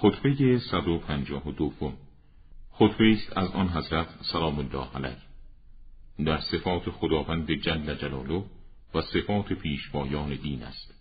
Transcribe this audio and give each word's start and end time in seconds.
خطبه 0.00 0.58
152 0.58 1.92
خطبه 2.70 3.12
است 3.12 3.36
از 3.36 3.50
آن 3.50 3.68
حضرت 3.68 4.06
سلام 4.32 4.58
الله 4.58 4.86
علیه. 4.94 5.16
در 6.26 6.40
صفات 6.40 6.90
خداوند 6.90 7.50
جل 7.50 7.94
جلاله 7.94 8.44
و 8.94 9.00
صفات 9.00 9.52
پیشوایان 9.52 10.34
دین 10.34 10.62
است. 10.62 10.94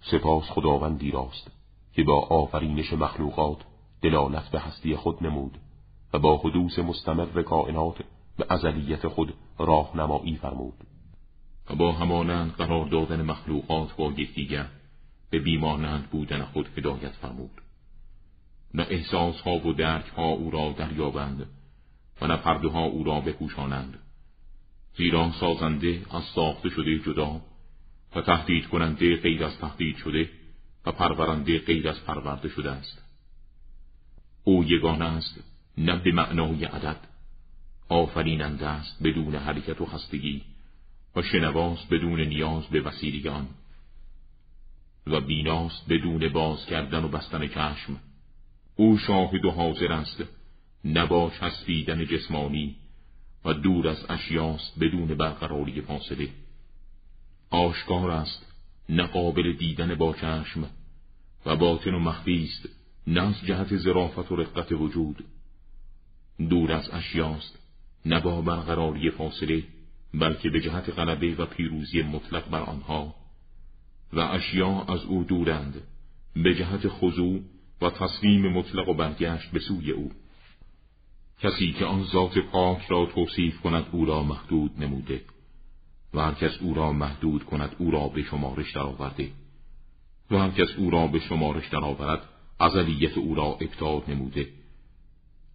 سپاس 0.00 0.44
خداوندی 0.44 1.10
راست 1.10 1.50
که 1.92 2.02
با 2.02 2.20
آفرینش 2.20 2.92
مخلوقات 2.92 3.58
دلالت 4.02 4.50
به 4.50 4.60
هستی 4.60 4.96
خود 4.96 5.22
نمود 5.22 5.58
و 6.12 6.18
با 6.18 6.36
حدوث 6.36 6.78
مستمر 6.78 7.42
کائنات 7.42 7.96
به 8.36 8.46
ازلیت 8.48 9.08
خود 9.08 9.34
راهنمایی 9.58 10.36
فرمود. 10.36 10.74
و 11.70 11.74
با 11.74 11.92
همانند 11.92 12.52
قرار 12.52 12.88
دادن 12.88 13.22
مخلوقات 13.22 13.96
با 13.96 14.12
یکدیگر 14.12 14.66
به 15.30 15.38
بیمانند 15.38 16.10
بودن 16.10 16.44
خود 16.44 16.68
هدایت 16.76 17.12
فرمود. 17.12 17.50
نه 18.74 18.86
احساس 18.90 19.40
ها 19.40 19.66
و 19.66 19.72
درک 19.72 20.06
ها 20.06 20.28
او 20.28 20.50
را 20.50 20.74
دریابند 20.78 21.46
و 22.20 22.26
نه 22.26 22.36
پرده 22.36 22.68
ها 22.68 22.82
او 22.82 23.04
را 23.04 23.20
بپوشانند. 23.20 23.98
زیرا 24.96 25.32
سازنده 25.40 26.02
از 26.10 26.22
ساخته 26.34 26.68
شده 26.68 26.98
جدا 26.98 27.40
و 28.16 28.20
تهدید 28.20 28.66
کننده 28.66 29.16
غیر 29.16 29.44
از 29.44 29.58
تهدید 29.58 29.96
شده 29.96 30.30
و 30.86 30.92
پرورنده 30.92 31.58
غیر 31.58 31.88
از 31.88 32.04
پرورده 32.04 32.48
شده 32.48 32.70
است. 32.70 33.02
او 34.44 34.64
یگانه 34.64 35.04
است 35.04 35.40
نه 35.78 35.96
به 35.96 36.12
معنای 36.12 36.64
عدد. 36.64 37.08
آفریننده 37.88 38.66
است 38.66 39.02
بدون 39.02 39.34
حرکت 39.34 39.80
و 39.80 39.86
خستگی 39.86 40.42
و 41.16 41.22
شنواست 41.22 41.88
بدون 41.90 42.20
نیاز 42.20 42.66
به 42.66 42.80
وسیله 42.80 43.30
آن 43.30 43.48
و 45.08 45.20
بیناست 45.20 45.88
بدون 45.88 46.28
باز 46.28 46.66
کردن 46.66 47.04
و 47.04 47.08
بستن 47.08 47.48
چشم. 47.48 48.00
او 48.76 48.98
شاهد 48.98 49.44
و 49.44 49.50
حاضر 49.50 49.92
است 49.92 50.24
نبا 50.84 51.32
چسبیدن 51.40 52.06
جسمانی 52.06 52.76
و 53.44 53.54
دور 53.54 53.88
از 53.88 54.06
اشیاست 54.08 54.78
بدون 54.80 55.06
برقراری 55.06 55.80
فاصله. 55.80 56.28
آشکار 57.50 58.10
است 58.10 58.46
نه 58.88 59.32
دیدن 59.52 59.94
با 59.94 60.12
چشم 60.12 60.70
و 61.46 61.56
باطن 61.56 61.94
و 61.94 61.98
مخفی 61.98 62.44
است 62.44 62.68
نه 63.06 63.22
از 63.22 63.46
جهت 63.46 63.76
ظرافت 63.76 64.32
و 64.32 64.36
رقت 64.36 64.72
وجود. 64.72 65.24
دور 66.38 66.72
از 66.72 66.90
اشیاست 66.92 67.58
نه 68.06 68.20
با 68.20 68.40
برقراری 68.40 69.10
فاصله 69.10 69.64
بلکه 70.14 70.50
به 70.50 70.60
جهت 70.60 70.90
غلبه 70.90 71.34
و 71.34 71.46
پیروزی 71.46 72.02
مطلق 72.02 72.50
بر 72.50 72.60
آنها 72.60 73.14
و 74.12 74.20
اشیا 74.20 74.82
از 74.82 75.04
او 75.04 75.24
دورند 75.24 75.82
به 76.34 76.54
جهت 76.54 76.88
خضوع 76.88 77.40
و 77.82 77.90
تسلیم 77.90 78.52
مطلق 78.52 78.88
و 78.88 78.94
برگشت 78.94 79.50
به 79.50 79.58
سوی 79.58 79.90
او. 79.90 80.12
کسی 81.40 81.72
که 81.72 81.84
آن 81.84 82.04
ذات 82.04 82.38
پاک 82.38 82.86
را 82.88 83.06
توصیف 83.06 83.60
کند 83.60 83.86
او 83.92 84.04
را 84.04 84.22
محدود 84.22 84.82
نموده 84.82 85.20
و 86.14 86.20
هر 86.20 86.34
کس 86.34 86.58
او 86.60 86.74
را 86.74 86.92
محدود 86.92 87.44
کند 87.44 87.76
او 87.78 87.90
را 87.90 88.08
به 88.08 88.22
شمارش 88.22 88.72
درآورده. 88.72 89.30
و 90.30 90.38
هر 90.38 90.50
کس 90.50 90.68
او 90.78 90.90
را 90.90 91.06
به 91.06 91.18
شمارش 91.18 91.68
درآورد 91.68 92.28
ازلیت 92.60 93.18
او 93.18 93.34
را 93.34 93.58
ابتاد 93.60 94.10
نموده. 94.10 94.48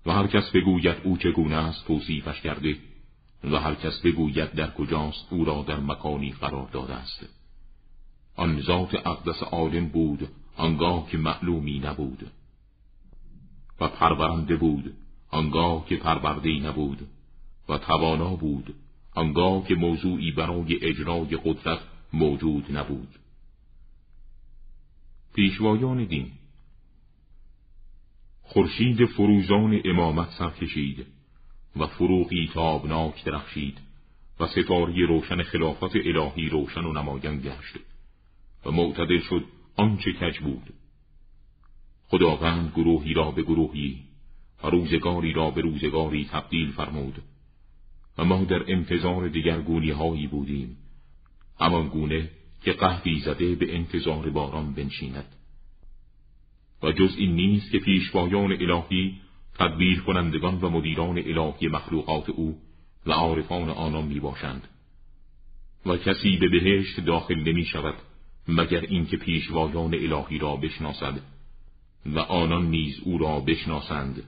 و 0.06 0.12
هر 0.12 0.28
کس 0.28 0.52
بگوید 0.52 0.98
او 1.04 1.18
چگونه 1.18 1.56
است 1.56 1.88
توصیفش 1.88 2.42
کرده. 2.42 2.78
و 3.44 3.60
هر 3.60 3.76
کس 3.76 4.02
بگوید 4.02 4.52
در 4.52 4.72
کجاست 4.72 5.28
او 5.30 5.46
را 5.46 5.66
در 5.68 5.80
مکانی 5.80 6.32
قرار 6.32 6.70
داده 6.72 6.94
است. 6.94 7.43
آن 8.36 8.62
ذات 8.62 8.96
اقدس 8.96 9.44
عالم 9.44 9.88
بود 9.88 10.28
آنگاه 10.58 11.10
که 11.10 11.18
معلومی 11.18 11.80
نبود. 11.80 12.32
و 13.80 13.88
پرورنده 13.88 14.56
بود 14.56 14.94
آنگاه 15.30 15.86
که 15.86 15.96
پرورده 15.96 16.50
نبود. 16.50 17.08
و 17.70 17.78
توانا 17.78 18.36
بود 18.36 18.76
آنگاه 19.16 19.68
که 19.68 19.76
موضوعی 19.76 20.32
برای 20.32 20.86
اجرای 20.86 21.38
قدرت 21.46 21.80
موجود 22.14 22.78
نبود. 22.78 23.16
پیشوایان 25.36 26.06
دین 26.06 26.32
خورشید 28.42 29.06
فروزان 29.06 29.82
امامت 29.86 30.30
سر 30.30 30.50
کشید 30.50 31.06
و 31.76 31.88
فروغی 31.88 32.50
تابناک 32.54 33.24
درخشید 33.24 33.78
و 34.40 34.48
ستاری 34.48 35.06
روشن 35.06 35.44
خلافت 35.44 35.96
الهی 35.96 36.50
روشن 36.50 36.82
و 36.82 36.94
نمایان 36.94 37.40
گشت. 37.40 37.93
و 38.66 38.72
معتدل 38.72 39.20
شد 39.20 39.46
آنچه 39.78 40.14
کج 40.14 40.40
بود. 40.40 40.74
خداوند 42.08 42.72
گروهی 42.76 43.14
را 43.14 43.32
به 43.32 43.42
گروهی 43.42 44.04
و 44.64 44.68
روزگاری 44.68 45.34
را 45.34 45.52
به 45.52 45.62
روزگاری 45.62 46.26
تبدیل 46.32 46.72
فرمود 46.72 47.22
و 48.18 48.26
ما 48.26 48.44
در 48.44 48.72
انتظار 48.72 49.30
گونی 49.62 49.92
هایی 49.92 50.28
بودیم. 50.28 50.78
همان 51.60 51.88
گونه 51.88 52.30
که 52.64 52.74
قهدی 52.74 53.20
زده 53.20 53.56
به 53.56 53.76
انتظار 53.76 54.30
باران 54.30 54.74
بنشیند. 54.74 55.36
و 56.84 56.92
جز 56.92 57.16
این 57.18 57.36
نیست 57.36 57.72
که 57.72 57.80
پیشوایان 57.80 58.52
الهی 58.52 59.22
تدبیر 59.60 60.02
کنندگان 60.02 60.62
و 60.62 60.70
مدیران 60.70 61.18
الهی 61.18 61.68
مخلوقات 61.68 62.30
او 62.30 62.58
و 63.06 63.12
عارفان 63.12 63.70
آنان 63.70 64.06
می 64.06 64.20
باشند 64.20 64.68
و 65.86 65.98
کسی 65.98 66.38
به 66.38 66.48
بهشت 66.48 67.00
داخل 67.00 67.36
نمی 67.36 67.66
شود 67.66 67.96
مگر 68.48 68.82
اینکه 68.82 69.18
پیشوایان 69.18 69.94
الهی 69.94 70.38
را 70.38 70.56
بشناسد 70.56 71.20
و 72.06 72.20
آنان 72.20 72.66
نیز 72.66 73.00
او 73.04 73.18
را 73.18 73.40
بشناسند 73.40 74.24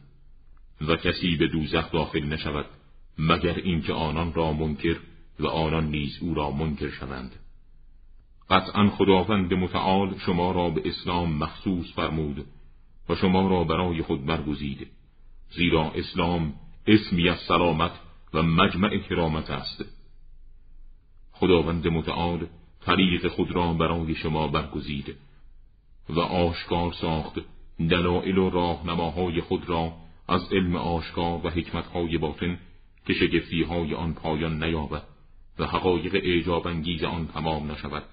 و 0.82 0.96
کسی 0.96 1.36
به 1.36 1.48
دوزخ 1.48 1.92
داخل 1.92 2.24
نشود 2.24 2.66
مگر 3.20 3.56
اینکه 3.56 3.94
آنان 3.94 4.34
را 4.34 4.54
منکر 4.54 4.98
و 5.40 5.48
آنان 5.48 5.88
نیز 5.88 6.18
او 6.22 6.34
را 6.34 6.52
منکر 6.52 6.90
شوند. 6.90 7.32
قطعا 8.50 8.90
خداوند 8.90 9.54
متعال 9.54 10.18
شما 10.18 10.52
را 10.52 10.70
به 10.70 10.82
اسلام 10.86 11.38
مخصوص 11.38 11.94
فرمود 11.96 12.46
و 13.10 13.16
شما 13.16 13.48
را 13.48 13.64
برای 13.64 14.02
خود 14.02 14.26
برگزید 14.26 14.88
زیرا 15.50 15.92
اسلام 15.92 16.54
اسمی 16.88 17.30
از 17.30 17.40
سلامت 17.40 17.92
و 18.34 18.44
مجمع 18.44 18.98
کرامت 18.98 19.50
است. 19.50 19.86
خداوند 21.32 21.88
متعال 21.88 22.48
طریق 22.86 23.28
خود 23.28 23.52
را 23.52 23.74
برای 23.74 24.16
شما 24.16 24.48
برگزید 24.48 25.16
و 26.10 26.20
آشکار 26.20 26.94
ساخت 26.94 27.40
دلائل 27.90 28.38
و 28.38 28.50
راهنماهای 28.50 29.42
خود 29.42 29.70
را 29.70 29.94
از 30.28 30.54
علم 30.54 30.76
آشکار 30.76 31.46
و 31.46 31.50
حکمتهای 31.50 32.18
باطن 32.18 32.60
که 33.06 33.14
شگفتیهای 33.14 33.94
آن 33.94 34.14
پایان 34.14 34.64
نیابد 34.64 35.04
و 35.60 35.66
حقایق 35.66 36.16
اعجاب 36.16 36.68
انگیز 36.68 37.04
آن 37.04 37.28
تمام 37.28 37.72
نشود 37.72 38.04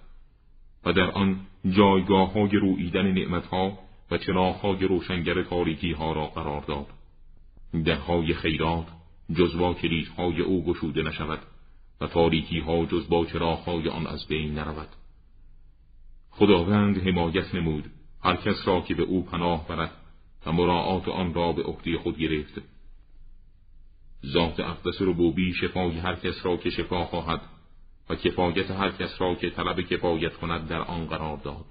و 0.85 0.93
در 0.93 1.11
آن 1.11 1.41
جایگاه 1.71 2.33
های 2.33 2.57
رویدن 2.57 3.13
نعمتها 3.13 3.79
و 4.11 4.19
چراغهای 4.19 4.87
روشنگر 4.87 5.43
تاریکی 5.43 5.93
ها 5.93 6.13
را 6.13 6.27
قرار 6.27 6.61
داد. 6.61 6.87
درهای 7.85 8.35
خیرات 8.35 8.87
جزوا 9.35 9.75
کلیدهای 9.75 10.41
او 10.41 10.65
گشوده 10.65 11.03
نشود. 11.03 11.39
و 12.03 12.07
تاریکی 12.07 12.59
ها 12.59 12.85
جز 12.85 13.09
با 13.09 13.27
چراغهای 13.27 13.89
آن 13.89 14.07
از 14.07 14.27
بین 14.27 14.55
نرود. 14.55 14.89
خداوند 16.31 17.09
حمایت 17.09 17.55
نمود. 17.55 17.91
هر 18.23 18.37
کس 18.37 18.69
را 18.69 18.81
که 18.81 18.95
به 18.95 19.03
او 19.03 19.25
پناه 19.25 19.69
برد 19.69 19.93
و 20.47 20.53
مراعات 20.53 21.09
آن 21.09 21.35
را 21.35 21.53
به 21.53 21.63
عهده 21.63 21.99
خود 21.99 22.19
گرفت. 22.19 22.63
ذات 24.27 24.61
اقدس 24.61 25.03
ربوبی 25.03 25.55
شفای 25.55 25.99
هر 25.99 26.15
کس 26.15 26.47
را 26.47 26.57
که 26.57 26.71
شفا 26.71 27.05
خواهد 27.05 27.41
و 28.11 28.15
کفایت 28.15 28.71
هر 28.71 28.91
کس 28.91 29.21
را 29.21 29.35
که 29.35 29.51
طلب 29.51 29.81
کفایت 29.81 30.37
کند 30.37 30.69
در 30.69 30.81
آن 30.81 31.07
قرار 31.07 31.37
داد. 31.37 31.65